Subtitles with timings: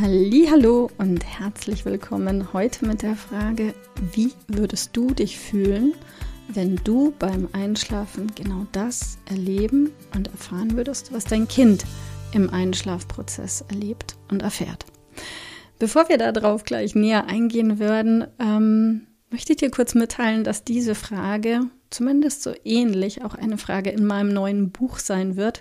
[0.00, 3.74] Hallo und herzlich willkommen heute mit der Frage,
[4.12, 5.92] wie würdest du dich fühlen,
[6.48, 11.84] wenn du beim Einschlafen genau das erleben und erfahren würdest, was dein Kind
[12.32, 14.86] im Einschlafprozess erlebt und erfährt.
[15.78, 20.94] Bevor wir darauf gleich näher eingehen werden, ähm, möchte ich dir kurz mitteilen, dass diese
[20.94, 25.60] Frage zumindest so ähnlich auch eine Frage in meinem neuen Buch sein wird.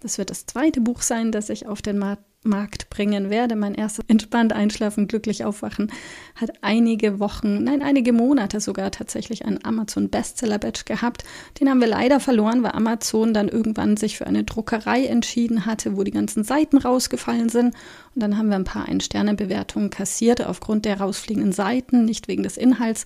[0.00, 3.56] Das wird das zweite Buch sein, das ich auf den Markt Markt bringen werde.
[3.56, 5.92] Mein erstes entspannt einschlafen, glücklich aufwachen
[6.34, 11.24] hat einige Wochen, nein, einige Monate sogar tatsächlich einen Amazon Bestseller Badge gehabt.
[11.60, 15.96] Den haben wir leider verloren, weil Amazon dann irgendwann sich für eine Druckerei entschieden hatte,
[15.96, 17.74] wo die ganzen Seiten rausgefallen sind.
[18.14, 22.56] Und dann haben wir ein paar Ein-Sterne-Bewertungen kassiert aufgrund der rausfliegenden Seiten, nicht wegen des
[22.56, 23.04] Inhalts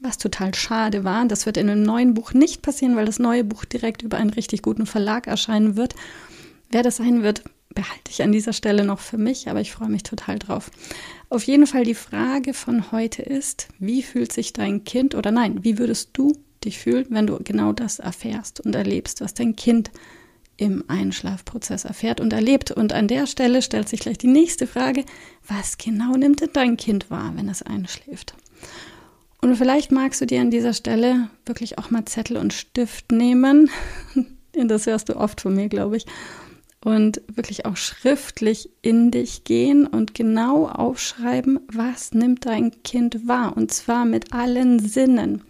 [0.00, 1.26] was total schade war.
[1.26, 4.30] Das wird in einem neuen Buch nicht passieren, weil das neue Buch direkt über einen
[4.30, 5.94] richtig guten Verlag erscheinen wird.
[6.70, 7.42] Wer das sein wird,
[7.78, 10.72] behalte ich an dieser Stelle noch für mich, aber ich freue mich total drauf.
[11.28, 15.62] Auf jeden Fall die Frage von heute ist, wie fühlt sich dein Kind oder nein,
[15.62, 16.32] wie würdest du
[16.64, 19.92] dich fühlen, wenn du genau das erfährst und erlebst, was dein Kind
[20.56, 22.72] im Einschlafprozess erfährt und erlebt.
[22.72, 25.04] Und an der Stelle stellt sich gleich die nächste Frage,
[25.46, 28.34] was genau nimmt denn dein Kind wahr, wenn es einschläft?
[29.40, 33.70] Und vielleicht magst du dir an dieser Stelle wirklich auch mal Zettel und Stift nehmen.
[34.60, 36.06] Das hörst du oft von mir, glaube ich
[36.80, 43.56] und wirklich auch schriftlich in dich gehen und genau aufschreiben, was nimmt dein Kind wahr
[43.56, 45.42] und zwar mit allen Sinnen.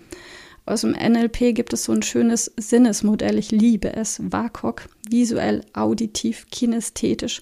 [0.64, 6.46] Aus dem NLP gibt es so ein schönes Sinnesmodell, ich liebe es, WAKOK, visuell, auditiv,
[6.50, 7.40] kinästhetisch,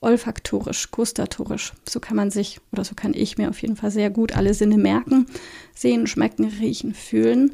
[0.00, 1.72] olfaktorisch, gustatorisch.
[1.88, 4.54] So kann man sich oder so kann ich mir auf jeden Fall sehr gut alle
[4.54, 5.26] Sinne merken,
[5.74, 7.52] sehen, schmecken, riechen, fühlen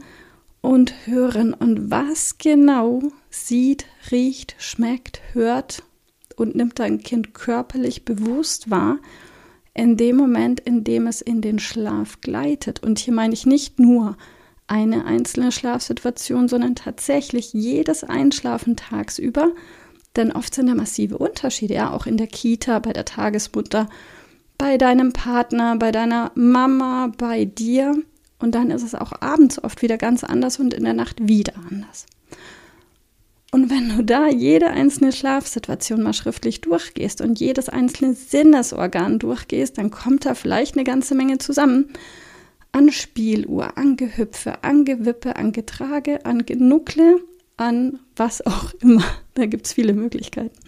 [0.60, 1.54] und hören.
[1.54, 5.82] Und was genau sieht, riecht, schmeckt, hört
[6.36, 8.98] und nimmt dein Kind körperlich bewusst wahr,
[9.74, 12.82] in dem Moment, in dem es in den Schlaf gleitet.
[12.82, 14.16] Und hier meine ich nicht nur
[14.66, 19.52] eine einzelne Schlafsituation, sondern tatsächlich jedes Einschlafen tagsüber.
[20.16, 23.88] Denn oft sind da massive Unterschiede, ja, auch in der Kita, bei der Tagesmutter,
[24.58, 27.96] bei deinem Partner, bei deiner Mama, bei dir.
[28.38, 31.54] Und dann ist es auch abends oft wieder ganz anders und in der Nacht wieder
[31.70, 32.06] anders.
[33.52, 39.78] Und wenn du da jede einzelne Schlafsituation mal schriftlich durchgehst und jedes einzelne Sinnesorgan durchgehst,
[39.78, 41.88] dann kommt da vielleicht eine ganze Menge zusammen.
[42.72, 47.20] An Spieluhr, an Gehüpfe, an Gewippe, an Getrage, an Genuckle,
[47.56, 49.04] an was auch immer.
[49.34, 50.58] Da gibt es viele Möglichkeiten.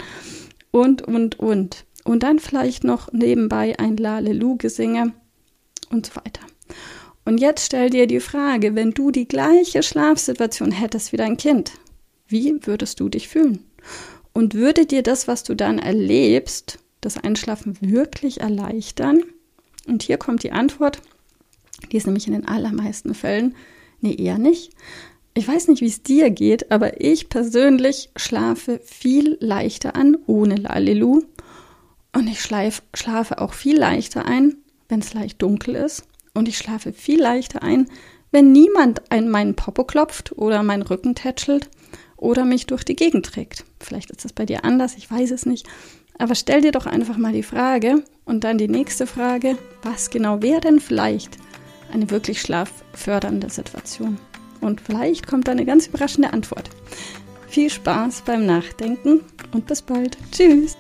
[0.70, 1.84] Und, und, und.
[2.04, 5.12] Und dann vielleicht noch nebenbei ein Lalelu-Gesinge
[5.91, 6.41] und so weiter.
[7.25, 11.72] Und jetzt stell dir die Frage, wenn du die gleiche Schlafsituation hättest wie dein Kind,
[12.26, 13.64] wie würdest du dich fühlen?
[14.32, 19.22] Und würde dir das, was du dann erlebst, das Einschlafen wirklich erleichtern?
[19.86, 21.02] Und hier kommt die Antwort,
[21.90, 23.56] die ist nämlich in den allermeisten Fällen,
[24.00, 24.72] nee, eher nicht.
[25.34, 30.56] Ich weiß nicht, wie es dir geht, aber ich persönlich schlafe viel leichter an ohne
[30.56, 31.22] Lalelu.
[32.14, 34.56] Und ich schlafe auch viel leichter ein,
[34.88, 36.04] wenn es leicht dunkel ist
[36.34, 37.88] und ich schlafe viel leichter ein,
[38.30, 41.70] wenn niemand an meinen Popo klopft oder meinen Rücken tätschelt
[42.22, 43.64] oder mich durch die Gegend trägt.
[43.80, 45.66] Vielleicht ist das bei dir anders, ich weiß es nicht.
[46.18, 50.40] Aber stell dir doch einfach mal die Frage und dann die nächste Frage, was genau
[50.40, 51.36] wäre denn vielleicht
[51.92, 54.19] eine wirklich schlaffördernde Situation?
[54.60, 56.70] Und vielleicht kommt da eine ganz überraschende Antwort.
[57.48, 59.20] Viel Spaß beim Nachdenken
[59.52, 60.16] und bis bald.
[60.30, 60.76] Tschüss.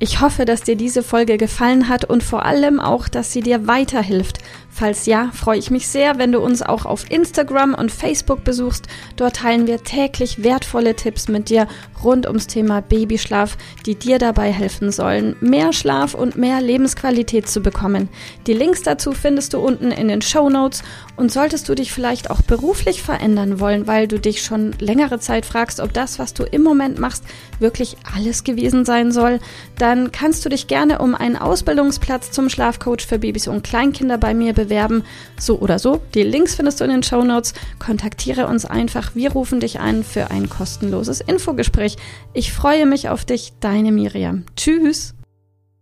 [0.00, 3.66] Ich hoffe, dass dir diese Folge gefallen hat und vor allem auch, dass sie dir
[3.66, 4.38] weiterhilft.
[4.70, 8.86] Falls ja, freue ich mich sehr, wenn du uns auch auf Instagram und Facebook besuchst.
[9.16, 11.66] Dort teilen wir täglich wertvolle Tipps mit dir
[12.04, 13.56] rund ums Thema Babyschlaf,
[13.86, 18.08] die dir dabei helfen sollen, mehr Schlaf und mehr Lebensqualität zu bekommen.
[18.46, 20.84] Die Links dazu findest du unten in den Show Notes
[21.16, 25.44] und solltest du dich vielleicht auch beruflich verändern wollen, weil du dich schon längere Zeit
[25.44, 27.24] fragst, ob das, was du im Moment machst,
[27.58, 29.40] wirklich alles gewesen sein soll,
[29.76, 34.18] dann dann kannst du dich gerne um einen Ausbildungsplatz zum Schlafcoach für Babys und Kleinkinder
[34.18, 35.02] bei mir bewerben.
[35.40, 36.02] So oder so.
[36.12, 37.54] Die Links findest du in den Show Notes.
[37.78, 39.14] Kontaktiere uns einfach.
[39.14, 41.96] Wir rufen dich ein für ein kostenloses Infogespräch.
[42.34, 44.44] Ich freue mich auf dich, deine Miriam.
[44.56, 45.14] Tschüss.